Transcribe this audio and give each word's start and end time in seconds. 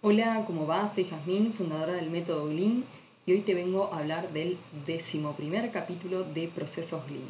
Hola, 0.00 0.44
¿cómo 0.46 0.64
va? 0.64 0.86
Soy 0.86 1.06
Jazmín, 1.06 1.52
fundadora 1.52 1.94
del 1.94 2.08
método 2.08 2.52
Lean 2.52 2.84
y 3.26 3.32
hoy 3.32 3.40
te 3.40 3.52
vengo 3.52 3.92
a 3.92 3.98
hablar 3.98 4.32
del 4.32 4.56
decimoprimer 4.86 5.72
capítulo 5.72 6.22
de 6.22 6.46
Procesos 6.46 7.10
Lean, 7.10 7.26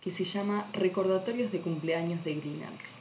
que 0.00 0.12
se 0.12 0.22
llama 0.22 0.70
Recordatorios 0.72 1.50
de 1.50 1.60
cumpleaños 1.60 2.22
de 2.22 2.36
Greeners. 2.36 3.00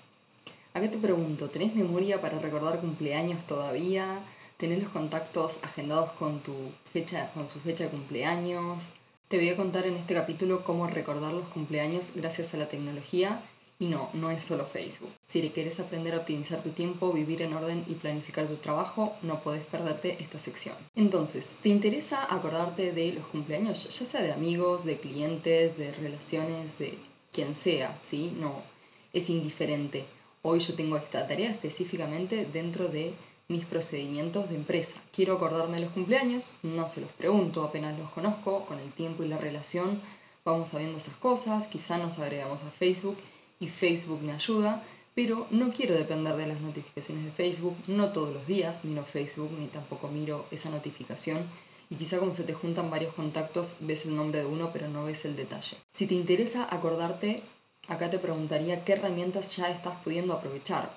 Acá 0.73 0.89
te 0.89 0.97
pregunto, 0.97 1.51
¿tenés 1.51 1.75
memoria 1.75 2.19
para 2.19 2.39
recordar 2.39 2.81
cumpleaños 2.81 3.45
todavía? 3.45 4.21
¿Tenés 4.57 4.81
los 4.81 4.91
contactos 4.91 5.59
agendados 5.61 6.11
con, 6.13 6.39
tu 6.39 6.55
fecha, 6.91 7.31
con 7.35 7.47
su 7.47 7.59
fecha 7.59 7.83
de 7.83 7.91
cumpleaños? 7.91 8.89
Te 9.27 9.37
voy 9.37 9.49
a 9.49 9.55
contar 9.55 9.85
en 9.85 9.97
este 9.97 10.15
capítulo 10.15 10.63
cómo 10.63 10.87
recordar 10.87 11.31
los 11.31 11.47
cumpleaños 11.49 12.13
gracias 12.15 12.55
a 12.55 12.57
la 12.57 12.69
tecnología 12.69 13.43
y 13.77 13.87
no, 13.87 14.09
no 14.13 14.31
es 14.31 14.43
solo 14.43 14.65
Facebook. 14.65 15.11
Si 15.27 15.41
quieres 15.49 15.79
aprender 15.79 16.13
a 16.13 16.19
optimizar 16.19 16.61
tu 16.61 16.69
tiempo, 16.69 17.11
vivir 17.11 17.41
en 17.41 17.53
orden 17.53 17.83
y 17.87 17.95
planificar 17.95 18.47
tu 18.47 18.55
trabajo, 18.55 19.13
no 19.21 19.41
puedes 19.41 19.65
perderte 19.65 20.17
esta 20.21 20.39
sección. 20.39 20.75
Entonces, 20.95 21.57
¿te 21.61 21.69
interesa 21.69 22.25
acordarte 22.33 22.91
de 22.93 23.13
los 23.13 23.25
cumpleaños, 23.27 23.87
ya 23.97 24.05
sea 24.05 24.21
de 24.21 24.31
amigos, 24.31 24.85
de 24.85 24.97
clientes, 24.99 25.77
de 25.77 25.91
relaciones, 25.91 26.79
de 26.79 26.97
quien 27.31 27.55
sea, 27.55 27.97
¿sí? 28.01 28.33
No, 28.37 28.63
es 29.13 29.29
indiferente. 29.29 30.05
Hoy 30.41 30.59
yo 30.59 30.73
tengo 30.75 30.95
esta 30.95 31.27
tarea 31.27 31.51
específicamente 31.51 32.47
dentro 32.51 32.87
de 32.87 33.13
mis 33.47 33.65
procedimientos 33.65 34.49
de 34.49 34.55
empresa. 34.55 34.95
Quiero 35.11 35.35
acordarme 35.35 35.75
de 35.75 35.85
los 35.85 35.93
cumpleaños, 35.93 36.55
no 36.63 36.87
se 36.87 37.01
los 37.01 37.11
pregunto, 37.11 37.63
apenas 37.63 37.97
los 37.99 38.09
conozco, 38.11 38.65
con 38.65 38.79
el 38.79 38.91
tiempo 38.91 39.23
y 39.23 39.27
la 39.27 39.37
relación 39.37 40.01
vamos 40.45 40.69
sabiendo 40.69 40.99
esas 40.99 41.15
cosas, 41.15 41.67
quizá 41.67 41.97
nos 41.97 42.19
agregamos 42.19 42.61
a 42.61 42.69
Facebook 42.69 43.17
y 43.59 43.67
Facebook 43.67 44.21
me 44.21 44.33
ayuda, 44.33 44.83
pero 45.13 45.47
no 45.49 45.71
quiero 45.71 45.95
depender 45.95 46.35
de 46.35 46.47
las 46.47 46.59
notificaciones 46.59 47.23
de 47.25 47.31
Facebook, 47.31 47.75
no 47.87 48.11
todos 48.11 48.33
los 48.33 48.45
días 48.47 48.83
miro 48.83 49.03
Facebook 49.03 49.51
ni 49.57 49.67
tampoco 49.67 50.09
miro 50.09 50.45
esa 50.51 50.69
notificación 50.69 51.45
y 51.89 51.95
quizá 51.95 52.17
como 52.19 52.33
se 52.33 52.43
te 52.43 52.53
juntan 52.53 52.89
varios 52.89 53.13
contactos 53.13 53.77
ves 53.79 54.05
el 54.05 54.15
nombre 54.15 54.39
de 54.39 54.45
uno 54.45 54.71
pero 54.73 54.87
no 54.87 55.05
ves 55.05 55.25
el 55.25 55.35
detalle. 55.35 55.77
Si 55.93 56.07
te 56.07 56.15
interesa 56.15 56.67
acordarte, 56.69 57.43
acá 57.87 58.09
te 58.09 58.19
preguntaría 58.19 58.83
qué 58.83 58.93
herramientas 58.93 59.55
ya 59.55 59.69
estás 59.69 59.95
pudiendo 60.03 60.33
aprovechar. 60.33 60.93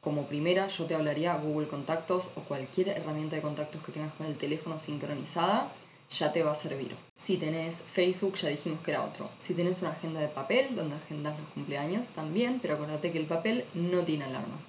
Como 0.00 0.26
primera 0.26 0.66
yo 0.68 0.84
te 0.86 0.94
hablaría 0.94 1.36
Google 1.36 1.68
Contactos 1.68 2.30
o 2.36 2.40
cualquier 2.40 2.88
herramienta 2.90 3.36
de 3.36 3.42
contactos 3.42 3.82
que 3.82 3.92
tengas 3.92 4.12
con 4.14 4.26
el 4.26 4.36
teléfono 4.36 4.78
sincronizada 4.78 5.72
ya 6.18 6.32
te 6.32 6.42
va 6.42 6.52
a 6.52 6.56
servir. 6.56 6.94
Si 7.16 7.36
tenés 7.36 7.82
Facebook, 7.82 8.34
ya 8.34 8.48
dijimos 8.48 8.80
que 8.82 8.90
era 8.90 9.04
otro. 9.04 9.30
Si 9.36 9.54
tenés 9.54 9.82
una 9.82 9.92
agenda 9.92 10.20
de 10.20 10.28
papel 10.28 10.74
donde 10.74 10.96
agendas 10.96 11.38
los 11.38 11.48
cumpleaños, 11.48 12.10
también, 12.10 12.58
pero 12.60 12.74
acuérdate 12.74 13.12
que 13.12 13.18
el 13.18 13.26
papel 13.26 13.64
no 13.74 14.02
tiene 14.02 14.24
alarma. 14.24 14.60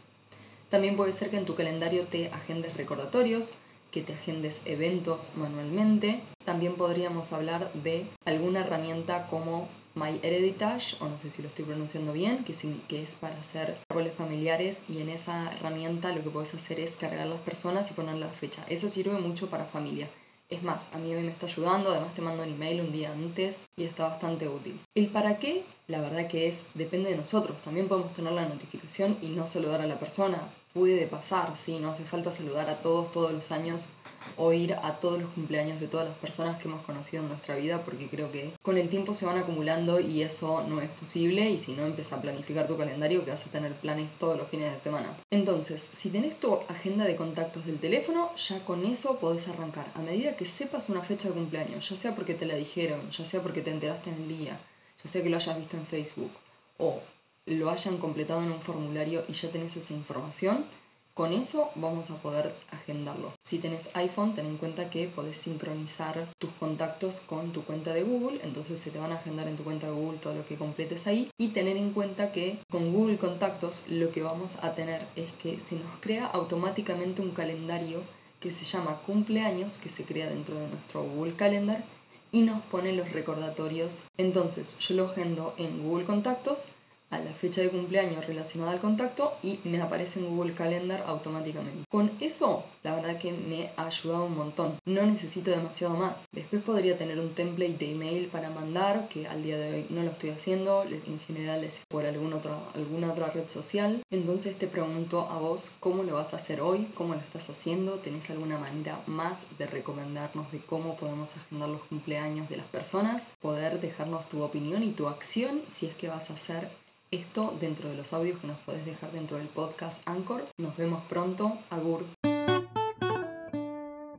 También 0.70 0.96
puede 0.96 1.14
ser 1.14 1.30
que 1.30 1.38
en 1.38 1.46
tu 1.46 1.56
calendario 1.56 2.08
te 2.08 2.30
agendes 2.30 2.76
recordatorios, 2.76 3.54
que 3.92 4.02
te 4.02 4.14
agendes 4.14 4.64
eventos 4.66 5.34
manualmente. 5.36 6.22
También 6.46 6.76
podríamos 6.76 7.32
hablar 7.32 7.72
de 7.74 8.08
alguna 8.26 8.62
herramienta 8.62 9.28
como 9.28 9.70
MyHeritage, 9.96 10.96
o 11.00 11.08
no 11.08 11.20
sé 11.20 11.30
si 11.30 11.44
lo 11.44 11.50
estoy 11.50 11.66
pronunciando 11.66 12.14
bien, 12.14 12.44
que, 12.44 12.56
que 12.88 13.04
es 13.04 13.14
para 13.14 13.40
hacer 13.40 13.78
árboles 13.90 14.14
familiares 14.16 14.84
y 14.90 15.00
en 15.02 15.10
esa 15.10 15.52
herramienta 15.52 16.12
lo 16.12 16.24
que 16.24 16.32
puedes 16.32 16.56
hacer 16.56 16.80
es 16.80 16.96
cargar 16.96 17.28
las 17.28 17.42
personas 17.42 17.92
y 17.92 17.94
poner 17.94 18.16
la 18.16 18.30
fecha. 18.30 18.66
Eso 18.68 18.90
sirve 18.90 19.20
mucho 19.20 19.52
para 19.52 19.66
familia. 19.66 20.10
Es 20.50 20.62
más, 20.62 20.90
a 20.94 20.98
mí 20.98 21.14
hoy 21.14 21.24
me 21.24 21.32
está 21.32 21.48
ayudando, 21.48 21.92
además 21.92 22.14
te 22.14 22.22
mando 22.22 22.44
un 22.44 22.50
email 22.50 22.82
un 22.82 22.92
día 22.92 23.12
antes 23.12 23.66
y 23.76 23.86
está 23.86 24.08
bastante 24.08 24.48
útil. 24.48 24.80
El 24.94 25.08
para 25.08 25.40
qué, 25.40 25.64
la 25.88 26.02
verdad 26.02 26.28
que 26.28 26.48
es, 26.48 26.66
depende 26.74 27.10
de 27.10 27.18
nosotros. 27.18 27.62
También 27.62 27.88
podemos 27.88 28.14
tener 28.14 28.34
la 28.34 28.48
notificación 28.48 29.18
y 29.22 29.30
no 29.30 29.48
saludar 29.48 29.82
a 29.82 29.88
la 29.88 30.00
persona. 30.00 30.50
Puede 30.74 31.06
pasar, 31.06 31.56
sí, 31.56 31.78
no 31.78 31.92
hace 31.92 32.04
falta 32.04 32.32
saludar 32.32 32.68
a 32.68 32.82
todos 32.82 33.12
todos 33.12 33.32
los 33.32 33.52
años 33.52 33.90
o 34.38 34.54
ir 34.54 34.74
a 34.74 35.00
todos 35.00 35.22
los 35.22 35.30
cumpleaños 35.32 35.80
de 35.80 35.88
todas 35.88 36.08
las 36.08 36.18
personas 36.18 36.60
que 36.60 36.68
hemos 36.68 36.84
conocido 36.84 37.22
en 37.22 37.30
nuestra 37.30 37.56
vida 37.56 37.84
porque 37.84 38.10
creo 38.10 38.32
que 38.32 38.54
con 38.62 38.78
el 38.78 38.90
tiempo 38.90 39.14
se 39.14 39.28
van 39.28 39.38
acumulando 39.38 40.00
y 40.00 40.24
eso 40.24 40.64
no 40.68 40.82
es 40.82 40.90
posible 40.90 41.50
y 41.50 41.60
si 41.60 41.74
no 41.74 41.86
empieza 41.86 42.16
a 42.16 42.22
planificar 42.22 42.68
tu 42.68 42.76
calendario 42.76 43.24
que 43.24 43.30
vas 43.30 43.46
a 43.46 43.52
tener 43.52 43.74
planes 43.76 44.12
todos 44.18 44.36
los 44.36 44.48
fines 44.48 44.72
de 44.72 44.80
semana. 44.80 45.16
Entonces, 45.30 45.90
si 45.92 46.10
tenés 46.10 46.40
tu 46.40 46.56
agenda 46.68 47.06
de 47.06 47.16
contactos 47.16 47.66
del 47.66 47.80
teléfono, 47.80 48.36
ya 48.36 48.66
con 48.66 48.84
eso 48.86 49.20
podés 49.20 49.48
arrancar. 49.48 49.92
A 49.94 50.00
medida 50.00 50.36
que 50.36 50.46
sepas 50.46 50.90
una 50.90 51.02
fecha 51.02 51.28
de 51.28 51.36
cumpleaños, 51.36 51.88
ya 51.88 51.96
sea 51.96 52.16
porque 52.16 52.34
te 52.34 52.46
la 52.46 52.56
dijeron, 52.56 53.12
ya 53.12 53.26
sea 53.26 53.44
porque 53.44 53.62
te 53.62 53.72
enteraste 53.72 54.10
en 54.10 54.24
el 54.24 54.28
día, 54.28 54.60
ya 55.04 55.10
sea 55.10 55.22
que 55.22 55.30
lo 55.30 55.38
hayas 55.38 55.58
visto 55.58 55.78
en 55.78 55.86
Facebook 55.86 56.32
o 56.80 57.00
lo 57.46 57.70
hayan 57.70 57.98
completado 57.98 58.42
en 58.42 58.52
un 58.52 58.62
formulario 58.62 59.24
y 59.28 59.34
ya 59.34 59.50
tenés 59.50 59.76
esa 59.78 59.94
información, 59.94 60.66
con 61.14 61.32
eso 61.32 61.70
vamos 61.76 62.10
a 62.10 62.16
poder 62.16 62.56
agendarlo. 62.72 63.34
Si 63.44 63.60
tenés 63.60 63.92
iPhone, 63.94 64.34
ten 64.34 64.48
en 64.48 64.58
cuenta 64.58 64.90
que 64.90 65.08
podés 65.08 65.38
sincronizar 65.38 66.28
tus 66.40 66.50
contactos 66.54 67.22
con 67.22 67.54
tu 67.54 67.64
cuenta 67.64 67.94
de 67.94 68.02
Google, 68.02 68.40
entonces 68.44 68.80
se 68.80 68.90
te 68.90 68.98
van 68.98 69.12
a 69.12 69.18
agendar 69.18 69.48
en 69.48 69.56
tu 69.56 69.64
cuenta 69.64 69.86
de 69.86 69.94
Google 69.94 70.18
todo 70.18 70.34
lo 70.34 70.48
que 70.48 70.58
completes 70.58 71.06
ahí 71.06 71.30
y 71.38 71.50
tener 71.50 71.78
en 71.78 71.92
cuenta 71.92 72.32
que 72.32 72.58
con 72.72 72.92
Google 72.92 73.18
Contactos 73.18 73.84
lo 73.88 74.12
que 74.12 74.24
vamos 74.24 74.58
a 74.64 74.74
tener 74.74 75.06
es 75.16 75.32
que 75.34 75.62
se 75.62 75.76
nos 75.76 76.00
crea 76.00 76.26
automáticamente 76.26 77.22
un 77.22 77.32
calendario 77.32 78.02
que 78.40 78.52
se 78.52 78.66
llama 78.66 79.02
cumpleaños, 79.06 79.78
que 79.78 79.90
se 79.90 80.06
crea 80.06 80.30
dentro 80.30 80.56
de 80.56 80.68
nuestro 80.68 81.04
Google 81.04 81.36
Calendar 81.36 81.84
y 82.32 82.42
nos 82.42 82.64
pone 82.64 82.92
los 82.92 83.12
recordatorios. 83.12 84.02
Entonces 84.18 84.80
yo 84.80 84.96
lo 84.96 85.06
agendo 85.10 85.54
en 85.58 85.84
Google 85.84 86.06
Contactos 86.06 86.70
a 87.14 87.20
la 87.20 87.32
fecha 87.34 87.62
de 87.62 87.70
cumpleaños 87.70 88.26
relacionada 88.26 88.72
al 88.72 88.80
contacto 88.80 89.34
y 89.44 89.60
me 89.64 89.82
aparece 89.82 90.20
en 90.20 90.28
Google 90.28 90.54
Calendar 90.54 91.04
automáticamente. 91.06 91.86
Con 91.90 92.12
eso, 92.20 92.64
la 92.82 92.96
verdad 92.96 93.18
que 93.18 93.32
me 93.32 93.72
ha 93.78 93.86
ayudado 93.86 94.26
un 94.26 94.36
montón. 94.36 94.78
No 94.86 95.06
necesito 95.06 95.52
demasiado 95.52 95.94
más. 95.96 96.28
Después 96.32 96.64
podría 96.64 96.98
tener 96.98 97.20
un 97.20 97.34
template 97.34 97.78
de 97.78 97.92
email 97.92 98.28
para 98.28 98.50
mandar, 98.50 99.08
que 99.10 99.28
al 99.28 99.44
día 99.44 99.58
de 99.58 99.74
hoy 99.74 99.86
no 99.90 100.04
lo 100.04 100.12
estoy 100.12 100.32
haciendo. 100.32 100.84
En 100.84 101.20
general 101.20 101.64
es 101.64 101.82
por 101.88 102.06
algún 102.06 102.34
otro, 102.34 102.60
alguna 102.74 103.12
otra 103.12 103.28
red 103.28 103.48
social. 103.48 104.04
Entonces 104.10 104.58
te 104.58 104.68
pregunto 104.68 105.30
a 105.30 105.38
vos 105.38 105.72
cómo 105.80 106.04
lo 106.04 106.16
vas 106.16 106.34
a 106.34 106.38
hacer 106.38 106.62
hoy, 106.62 106.88
cómo 106.96 107.14
lo 107.14 107.22
estás 107.22 107.50
haciendo. 107.50 108.00
¿Tenés 108.00 108.30
alguna 108.30 108.58
manera 108.58 109.02
más 109.06 109.46
de 109.58 109.68
recomendarnos 109.68 110.52
de 110.52 110.60
cómo 110.60 110.96
podemos 110.96 111.36
agendar 111.36 111.70
los 111.70 111.84
cumpleaños 111.84 112.50
de 112.50 112.58
las 112.58 112.66
personas? 112.66 113.28
Poder 113.42 113.80
dejarnos 113.80 114.28
tu 114.28 114.42
opinión 114.42 114.84
y 114.84 114.92
tu 114.92 115.08
acción 115.08 115.62
si 115.72 115.86
es 115.86 115.96
que 115.96 116.08
vas 116.08 116.30
a 116.30 116.34
hacer 116.34 116.83
esto 117.14 117.56
dentro 117.60 117.90
de 117.90 117.96
los 117.96 118.12
audios 118.14 118.40
que 118.40 118.48
nos 118.48 118.58
podés 118.60 118.86
dejar 118.86 119.12
dentro 119.12 119.38
del 119.38 119.48
podcast 119.48 120.02
Anchor. 120.06 120.46
Nos 120.58 120.76
vemos 120.76 121.04
pronto. 121.10 121.60
Agur. 121.70 122.23